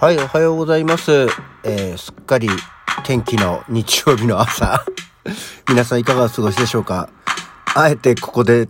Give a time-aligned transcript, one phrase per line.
[0.00, 1.28] はい、おはようございます。
[1.62, 2.48] えー、すっかり
[3.04, 4.84] 天気の日曜日の朝。
[5.68, 7.08] 皆さんいかがお過ごしでしょうか？
[7.74, 8.68] あえてここで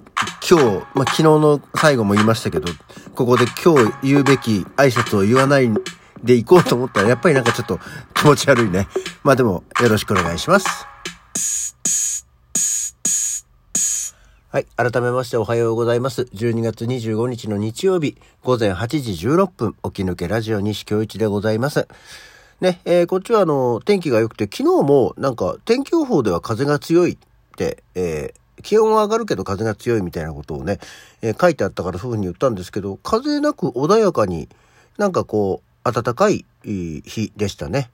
[0.48, 0.64] 今日、
[0.94, 2.72] まあ、昨日の最後も言いましたけど、
[3.16, 5.70] ここで今日言うべき挨拶を言わない
[6.22, 7.80] で行こうと思ったら、やっぱりなんかちょっと
[8.14, 8.88] 気持ち悪いね。
[9.24, 10.86] まあでも、よろしくお願いします。
[14.54, 14.66] はい。
[14.76, 16.28] 改めましておはようございます。
[16.32, 21.88] 12月25日の日曜日、午前8時16分、起き抜けラジオ西京一でございます。
[22.60, 27.18] ね、えー、こっちはあの、天気が良くて、昨日もなんか天気予報では風が強いっ
[27.56, 30.78] て、えー、気温は上がるけど風が強いみたいなことをね、
[31.20, 34.48] えー、書いてあったからそういうふうに言ったんですけど、風なく穏やかに
[34.98, 37.90] なんかこう、暖かい日でしたね。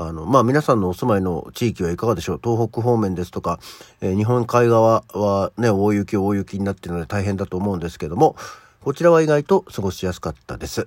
[0.00, 2.40] あの、まあ、皆さんのお住まいの地域はいかがでしょう？
[2.42, 3.58] 東北方面ですとか、
[4.00, 8.36] えー、日本海側はね、大雪大雪になっているので大変だと思うんですけども、
[8.80, 10.86] こちらは意外と過ごしやすかったです。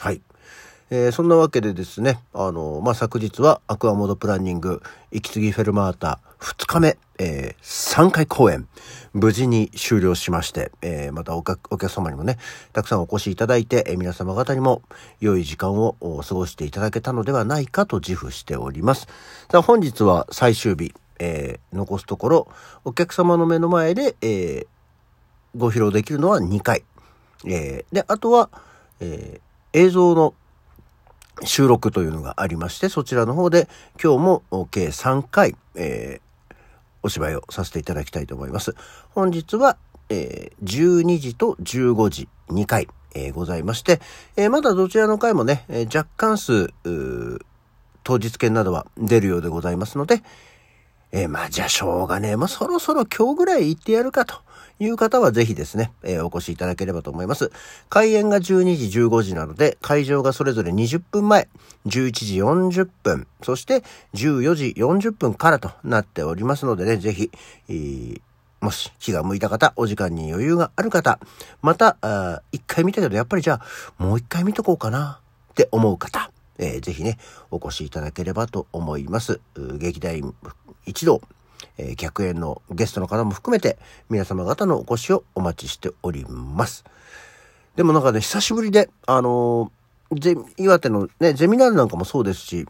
[0.00, 0.20] はい。
[0.92, 8.66] えー、そんなわけでですね、あの、まあ、昨日はアクアモードプランニング、息継ぎフェルマータ2日目、えー、3回公演、
[9.12, 12.38] 無事に終了しまして、えー、またお客様にもね、
[12.72, 14.82] たくさんお越しいただいて、えー、皆様方にも
[15.20, 15.94] 良い時間を
[16.26, 19.06] 過ごしていただけたのではないかと自負しております。
[19.48, 22.48] さあ、本日は最終日、えー、残すところ、
[22.84, 24.66] お客様の目の前で、えー、
[25.56, 26.82] ご披露できるのは2回。
[27.46, 28.50] えー、で、あとは、
[28.98, 30.34] えー、映像の
[31.44, 33.68] 収録というのがありまして、そちらの方で
[34.02, 34.18] 今日
[34.50, 36.54] も計3回、えー、
[37.02, 38.74] お芝居をさせていただきたいと思います。
[39.10, 39.76] 本日は、
[40.08, 44.00] えー、12時と15時2回、えー、ございまして、
[44.36, 46.72] えー、まだどちらの回もね、え、若干数、
[48.02, 50.22] 当日券などは出るようでございますので、
[51.12, 54.36] え、まあじゃあしょうがねえ、もうそろそろ今日ぐらい行ってやるかと
[54.80, 57.52] いう方はぜひですね、えー、お越しいただければと思います。
[57.88, 61.48] 開演が12時15時なので、会場がそれぞれ20分前、
[61.86, 67.30] 11時40分、そして14時40分からとなっておりますのでね、ぜひ、
[67.68, 68.20] えー
[68.60, 71.18] もし気が向いた方、お時間に余裕がある方、
[71.62, 75.20] また、一回見たけど、やっぱりじゃあ、もう一回見とこうかな
[75.52, 77.18] って思う方、えー、ぜひね、
[77.50, 79.40] お越しいただければと思います。
[79.78, 80.34] 劇団
[80.84, 81.22] 一同、
[81.78, 83.78] えー、客演のゲストの方も含めて、
[84.08, 86.84] 皆様方のお越しをお待ちしております。
[87.76, 92.66] でもなんかね、久しぶりで、あのー、岩手のね、ゼミナールなんかもそうですし、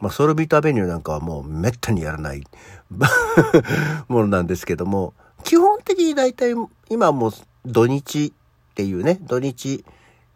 [0.00, 2.42] まあ、ソルビートアベニューなんかはもうめったにやらない
[4.08, 5.14] ものなんですけども、
[5.44, 6.54] 基本的に大体
[6.88, 7.32] 今もう
[7.66, 9.84] 土日っていうね、土日、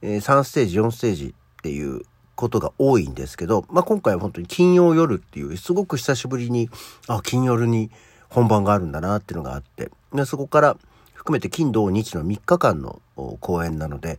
[0.02, 2.02] え、3ステージ、4ステージっていう
[2.36, 6.68] ことが多いんですけど、まあ、今回は本当に金曜夜っていう、すごく久しぶりに、
[7.08, 7.90] あ、金夜に
[8.28, 10.76] 本番があるんだなっていうのがあって、でそこから
[11.14, 13.00] 含めて金土日の3日間の
[13.40, 14.18] 公演なので、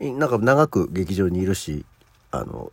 [0.00, 1.84] なんか長く劇場にいるし、
[2.30, 2.72] あの、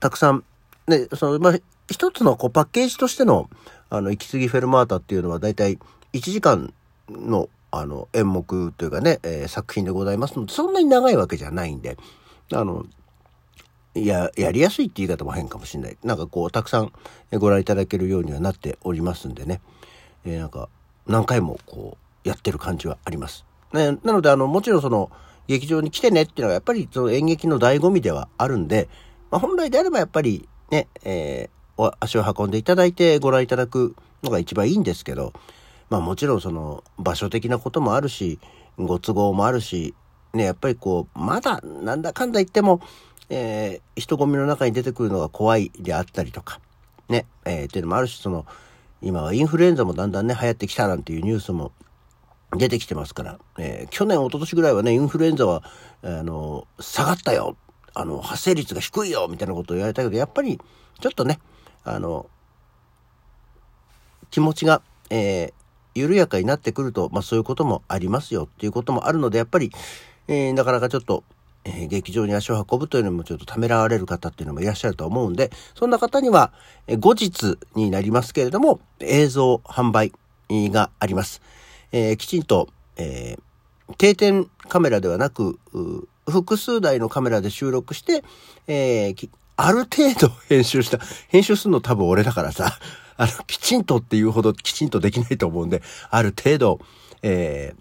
[0.00, 0.44] たくさん、
[0.86, 1.58] ね、その、まあ、
[1.90, 3.50] 一つのこうパッケージとしての、
[3.90, 5.78] あの、行き過ぎフェルマータっていうのはだいたい
[6.12, 6.72] 1時間
[7.10, 11.98] の、あの、演目というかね、えー、作品でございますので、そんなに長いわけじゃないんで、
[12.52, 12.86] あの、
[13.94, 15.96] や、やりやすいって言い方も変かもしれない。
[16.02, 16.92] なんかこう、たくさん
[17.32, 19.60] ご覧いただけるようにはなっておりますんでね。
[20.24, 20.68] えー、なんか、
[21.06, 23.44] 何回もこう、やってる感じはあります。
[23.72, 25.10] ね、なので、あの、もちろんその、
[25.48, 28.88] 劇場に来てねっていうのはやっぱりその演劇の醍醐味ではあるんで、
[29.30, 35.32] まあ、本来であればやっぱりね、えー、足を運んでいただいてご覧いただくのが一番いいんですけど、
[35.90, 38.38] まあもちろんその場所的なこともあるし、
[38.78, 39.94] ご都合もあるし、
[40.32, 42.80] ね、やっぱりこう、まだなんだかんだ言っても、
[43.28, 46.60] えー、人混みの中に出てくるのが怖いであったりとか、
[47.08, 48.46] ね、えー、っていうのもあるし、その、
[49.00, 51.72] 今はインフルエンザもだんだんね、流行ってきたなんていうニュースも
[52.56, 55.62] 出てきてますから、えー、去年、一昨年ぐらいはね、インフルエンザは、
[56.02, 57.56] あの、下がったよ、
[57.94, 60.60] あの、発生率が低いよ、みたいなことを言われたけど、やっぱり、
[61.00, 61.40] ちょっとね、
[61.84, 62.26] あの、
[64.30, 65.52] 気持ちが、えー、
[65.94, 69.72] 緩やかになってくると、まあそういうこともありますよっていうこともあるので、やっぱり、
[70.28, 71.24] えー、なかなかちょっと
[71.64, 76.52] え、劇場に足を運ぶというのもちょっとためらわれる方っていうのもいらっしゃると思うんで、そんな方には、
[76.86, 80.12] え、後日になりますけれども、映像販売
[80.50, 81.40] があります。
[81.92, 83.36] えー、きちんと、え
[83.98, 85.58] 定点カメラではなく、
[86.26, 88.24] 複数台のカメラで収録して、
[88.66, 89.14] え
[89.56, 90.98] ある程度編集した、
[91.28, 92.78] 編集するの多分俺だからさ、
[93.16, 96.80] あの、きちんとっていうほどきちんとできないと思うんで、ある程度、
[97.22, 97.74] え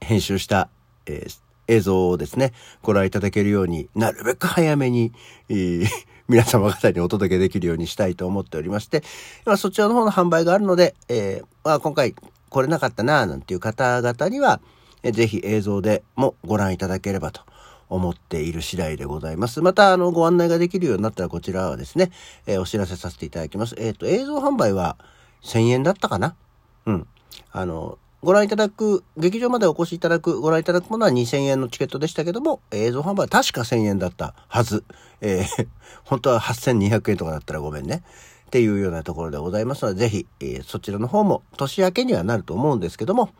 [0.00, 0.68] 編集した、
[1.06, 2.52] えー映像をですね、
[2.82, 5.12] ご覧いただけるようになるべく早めに、
[5.48, 5.86] えー、
[6.28, 9.02] 皆様方にお届けできるようにしたいと思っておりまして、
[9.44, 12.14] ま、そちらの方の販売があるので、えー、まあ、今回
[12.48, 14.60] 来れなかったなぁ、なんていう方々には、
[15.02, 17.42] えぜひ映像でもご覧いただければと
[17.88, 19.62] 思っている次第でございます。
[19.62, 22.10] また、あの、ご案内ができるようになったらこちらはですね、
[22.46, 23.76] えー、お知らせさせていただきます。
[23.78, 24.96] えっ、ー、と、映像販売は
[25.42, 26.34] 1000円だったかな？
[26.86, 27.06] うん。
[27.52, 34.82] あの、ご覧いただく、劇場までお越しいただく、ご覧いただくものは2000円のチケットでしたけども、映像販売は確か1000円だったはず。
[35.20, 35.68] えー、
[36.02, 38.02] 本当は8200円とかだったらごめんね。
[38.46, 43.30] っていうようなところでございますので、ぜひ、えー、そちらの方も年明けにはなると思うんですけども、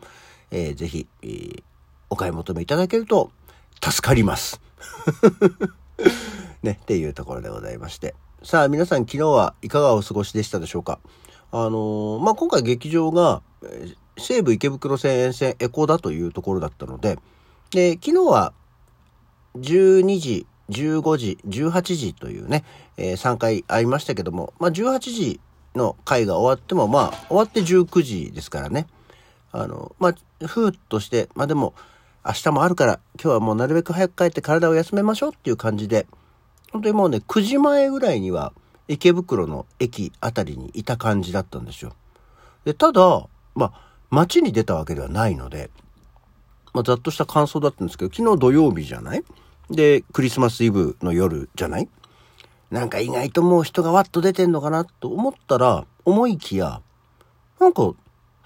[0.51, 1.63] えー、ぜひ、えー、
[2.09, 3.31] お買い求めいただけると
[3.83, 4.61] 助かります。
[6.63, 8.15] ね、っていうところでございまして。
[8.41, 10.99] さあ、皆さん昨日はいかがお過ごしでしたでしょうか？
[11.51, 13.41] あのー、まあ、今回劇場が、
[14.17, 17.19] 西武池袋線沿線エコだというところだったので、
[17.71, 18.53] で、昨日は
[19.57, 22.63] 12時、15時、18時というね、
[22.97, 25.39] えー、3回ありましたけども、まあ、18時
[25.75, 28.87] の回が終わっても、まあ、終わって19時ですからね。
[29.51, 31.73] あの、まあ、ふーっとして、まあでも、
[32.25, 36.07] 明日もあるから、今日はもうなるべく早く帰って体を休めましょうっていう感じで、
[36.71, 38.53] 本当にもうね、9時前ぐらいには、
[38.89, 41.93] 池袋の駅あたりにいた感じだったんですよ。
[42.65, 45.69] で、ただ、まあ、街に出たわけではないので、
[46.73, 49.23] まあ、ざっとした感想だったんですけど、昨日土曜日じゃない？
[49.69, 51.89] で、クリスマスイブの夜じゃない？
[52.69, 56.81] なんか意外ともう人がわっと出てんのかなと思ったら、思いきや、
[57.59, 57.93] なんか、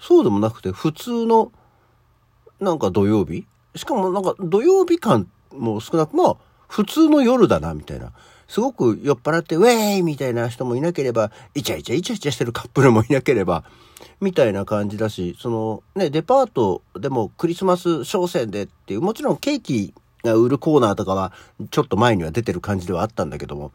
[0.00, 1.52] そうでもなくて、普通の、
[2.60, 3.46] なんか土曜日？
[3.76, 6.36] しかもなんか土曜日感も少なく、まあ、
[6.68, 8.12] 普通の夜だな、みたいな。
[8.48, 10.02] すごく酔っ払って、ウェーイ！
[10.02, 13.64] みたいな人もいなければ、イチャイチャイチャイチャしてるカップルもいなければ、
[14.20, 19.94] みたいな感じだし、そのね、デパートでもクリスマス商戦でっていう、もちろんケーキ
[20.24, 21.32] が売るコーナーとかは
[21.70, 23.72] ちょっと前には出てる感じではあったんだけども、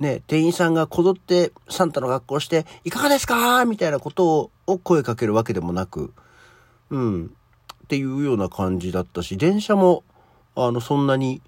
[0.00, 6.12] ね、店員さんがこぞってサンタの格好して、いかがですかみたいなことを声かけるわけでもなく、
[6.90, 7.26] うん、
[7.84, 10.04] っていうような感じだったし、電車も、
[10.54, 11.42] あの、そんなに、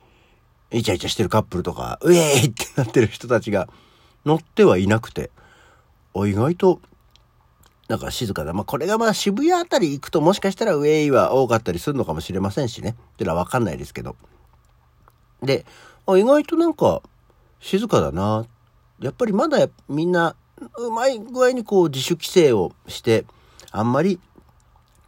[0.73, 3.69] イチャイチャしてるカップルとか、ウェーイってなってる人たちが
[4.25, 5.31] 乗ってはいなくて、
[6.15, 6.81] あ意外と
[7.91, 8.53] なんか静かだ。
[8.53, 12.91] まあ、これがまあ渋谷あたり行くともしかしたらウェイは多かったりするのかもしれませんしね。
[12.91, 14.15] っていうのはわかんないですけど。
[15.43, 15.67] で、
[16.07, 17.03] 意外となんか
[17.59, 18.47] 静かだな。
[19.01, 20.37] やっぱりまだみんな
[20.79, 23.25] うまい具合にこう自主規制をして、
[23.73, 24.21] あんまり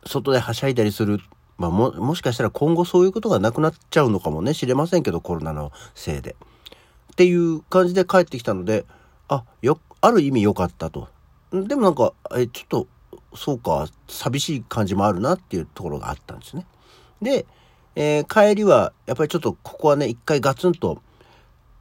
[0.04, 1.20] 外ではしゃいだりする。
[1.58, 6.34] まあも、もしかしたら今後そういうことがなくなっちゃうのかもね、知れませんけど、コロナのせいで。
[7.12, 8.86] っていう感じで帰ってきたので、
[9.28, 11.06] あ、よ、ある意味良かったと。
[11.52, 12.86] でもなんか、え、ちょっと、
[13.34, 16.66] そうか、寂しい感じもあるなっていうところがあったんですね。
[17.20, 17.46] で、
[17.94, 21.02] えー、帰りは、やっぱりちょっとここはね、一回ガツンと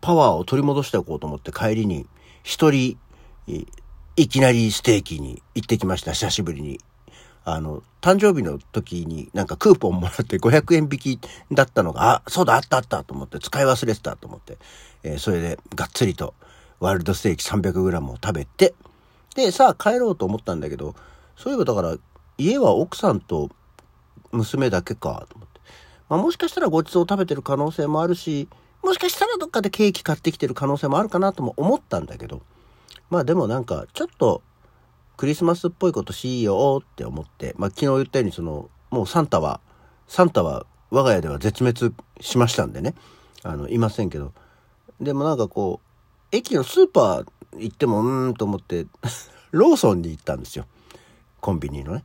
[0.01, 2.05] パワーを取り戻しておこうと思って帰りに、
[2.43, 2.97] 一人、
[4.17, 6.79] いきなりステーキに行ってきました、久しぶりに。
[7.43, 11.19] あの、誕生日の時になんかクーポンもらって500円引き
[11.51, 14.57] だったのが、あ、そうだ、あったあったと思って使い忘れてたと思って、
[15.03, 16.33] えー、それでがっつりと
[16.79, 18.73] ワールドステーキ 300g を食べて、
[19.35, 20.95] で、さあ帰ろうと思ったんだけど、
[21.35, 21.97] そういえばだから、
[22.37, 23.49] 家は奥さんと
[24.31, 25.61] 娘だけか、と思って。
[26.09, 28.47] まあもしかしたらごちそう食べてる可能性もあるし、
[28.83, 32.41] もしかしたらどっかでケーキ買ってきてる可能性もあるかなとも思ったんだけど、
[33.09, 34.41] まあでもなんか、ちょっと、
[35.17, 39.61] クリスマスっぽいことしようって思って、まあ昨日言ったようにその、もうサンタは、
[40.07, 42.95] サンタは我が家では絶滅しましたんでね、
[43.43, 44.33] あの、いませんけど、
[44.99, 47.25] でもなんかこう、駅のスーパー
[47.57, 48.85] 行ってもうーんと思って
[49.51, 50.65] ローソンに行ったんですよ
[51.39, 52.03] コンビニのね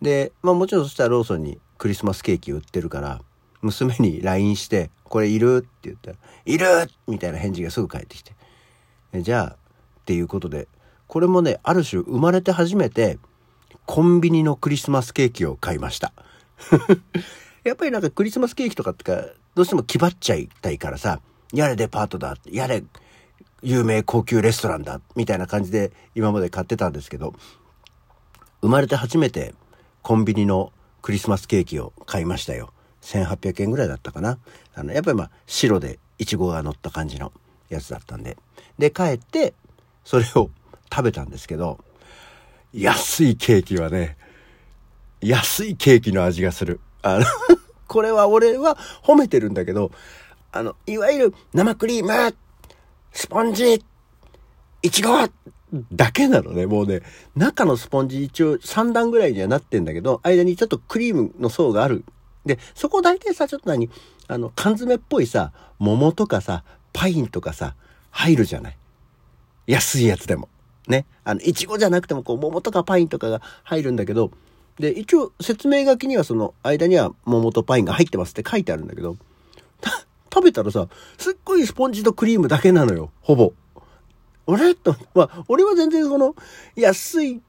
[0.00, 3.20] でまあもちろんそしたらローソンにクリスマスケーキ売ってるから
[3.62, 6.66] 娘に LINE して「これいる?」って言ったら「いる!」
[7.08, 8.34] みたいな返事がすぐ返ってきて
[9.20, 9.56] じゃあっ
[10.04, 10.68] ていうことで
[11.06, 13.18] これもねある種生まれて初めて
[13.86, 16.12] コンビニのクリスマスケーキを買いました
[17.64, 21.20] やっぱりなんかクリスマスケーキとかってかどうしても気張っちゃいたいからさ
[21.52, 22.82] やれデパートだやれ
[23.62, 27.34] 有名高級レストランだ、みたいな感じで今まで買ってたんですけど、
[28.60, 29.54] 生まれて初めて
[30.02, 32.72] コンビニのクリスマスケーキを買いましたよ。
[33.02, 34.38] 1800円ぐらいだったかな。
[34.74, 37.32] あの、やっぱりまあ、白でイチゴが乗った感じの
[37.68, 38.36] やつだったんで。
[38.78, 39.54] で、帰って、
[40.04, 40.50] それを
[40.92, 41.78] 食べたんですけど、
[42.72, 44.16] 安いケーキはね、
[45.20, 46.80] 安いケーキの味がする。
[47.02, 47.24] あの
[47.86, 49.90] これは俺は褒めてるんだけど、
[50.50, 52.34] あの、いわゆる生クリーム
[53.12, 53.84] スポンジ、
[54.82, 55.16] いちご
[55.92, 56.66] だけなのね。
[56.66, 57.02] もうね、
[57.34, 62.04] 中のスポンジ一応3段ぐらいにはなってんだけど、間にちょっとクリームの層がある。
[62.44, 63.90] で、そこ大体さ、ちょっと何
[64.28, 67.74] あの、缶詰っぽいさ、桃とかさ、パインとかさ、
[68.10, 68.76] 入るじゃない。
[69.66, 70.48] 安いやつでも。
[70.88, 71.06] ね。
[71.24, 74.30] あの、いちごじゃなくても、こう、桃とかパインとかが入るんだけど、
[74.78, 79.16] で、一応説明書きにはその間には桃とパインが入ってますって書いてあるんだけど、
[80.32, 83.52] 食べたらさ、すっごいスポンジとクリームだけなのよ、ほぼ。
[84.46, 86.34] 俺と、まあ、俺は全然その、
[86.74, 87.42] 安い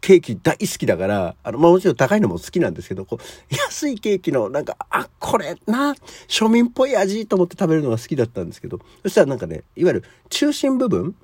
[0.00, 5.94] ケーキ大好きだから、あの、まあもちろん高いのも好きなんですけど、こう、安いケーキのなんか、あ、これな、
[6.28, 11.14] 庶民っぽい味と思って食べるのが好きだったんですけど、そしたらなんかね、いわゆる中心部分、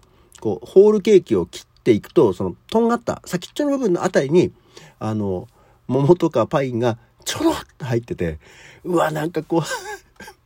[0.40, 4.52] こう、ホールケーキを切っていくと、その、とんがった先っちょの部分のあたりに、
[4.99, 5.47] あの、
[5.87, 8.38] 桃とかパインがちょろっと入ってて、
[8.85, 9.61] うわ、なんかこう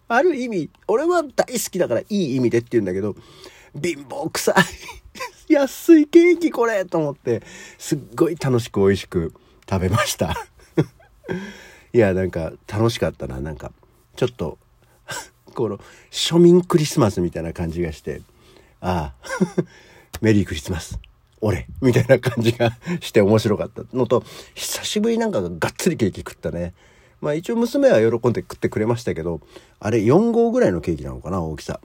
[0.08, 3.14] ある意味、俺は大好きだからいい意味でって言うんだけど、
[3.80, 4.54] 貧乏臭い
[5.48, 7.42] 安いケーキこれと思って、
[7.78, 9.32] すっごい楽しく美味しく
[9.68, 10.34] 食べました
[11.92, 13.40] いや、なんか楽しかったな。
[13.40, 13.72] なんか、
[14.16, 14.58] ちょっと
[15.54, 15.78] この、
[16.10, 18.20] 庶民クリスマスみたいな感じがして、
[18.80, 19.28] ああ
[20.20, 20.98] メリークリスマス。
[21.40, 26.74] 俺みたいな感じがして面白かったのと、久しぶりなんかがっつりケーキ食ったね。
[27.24, 29.40] まあ一応娘は喜んで食ってくれましたけど、
[29.80, 31.80] あれ4号ぐらいのケーキなのかな、大きさ。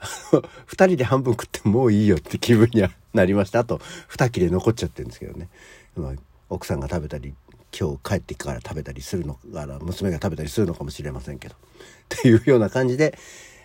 [0.32, 3.58] 2人で半分食ってもういいよって気分にはなりました。
[3.58, 3.78] あと
[4.08, 5.50] 2切れ残っちゃってるんですけどね。
[5.96, 6.12] まあ、
[6.48, 7.34] 奥さんが食べたり、
[7.78, 11.54] 今日帰ってから食べたりするのか娘が食べたりするのかもしれませんけど。
[12.16, 13.18] っていうような感じで、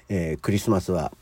[0.09, 1.13] えー、クリスマスは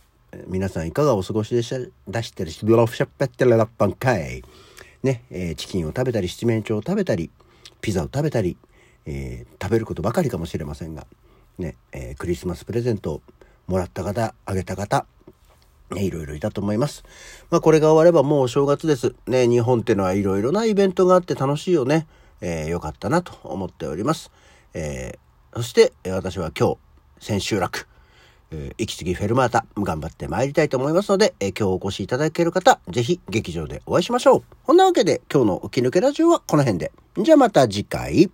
[0.48, 4.43] 皆さんいかがお過ごしでした出してるし、ブロフシャッペッテララッパンカイ。
[5.03, 7.29] ね、えー、チキンを食べたり、七面鳥を食べたり、
[7.81, 8.57] ピザを食べたり、
[9.07, 11.07] えー、食べることばかりかもしれませんが、
[11.57, 13.21] ね、えー、クリスマスプレゼントを
[13.65, 15.05] もらった方、あげた方、
[15.91, 17.03] ね、いろいろいたと思います。
[17.49, 19.15] まあこれが終わればもうお正月です。
[19.25, 22.05] ね、日本ってのはいろいろなイベントがあって楽しいよね。
[22.41, 24.31] えー、よかったなと思っております。
[24.73, 26.77] えー、そして、私は今日、
[27.19, 27.87] 千秋楽、
[28.51, 34.43] えー、息継ぎフェルマータ、頑張って参りたいと思いますので、えー、今日お越しいただける方、ぜひ劇場でお会いしましょう。
[34.65, 36.91] こんなわけで、今日の起き抜けラジオはこの辺で。
[37.17, 38.29] じゃあまた次回。